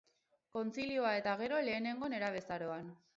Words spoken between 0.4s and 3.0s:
Kontzilioa eta gero lehenengo nerabezaroan.